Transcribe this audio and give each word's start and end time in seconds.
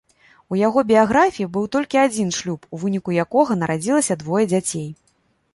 У 0.53 0.57
яго 0.67 0.83
біяграфіі 0.91 1.47
быў 1.57 1.67
толькі 1.75 2.01
адзін 2.05 2.33
шлюб, 2.39 2.65
у 2.77 2.81
выніку 2.85 3.15
якога 3.25 3.59
нарадзілася 3.65 4.21
двое 4.23 4.43
дзяцей. 4.53 4.89